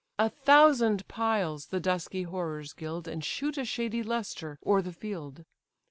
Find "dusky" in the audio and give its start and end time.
1.79-2.23